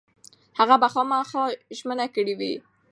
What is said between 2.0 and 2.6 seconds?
کړې وي.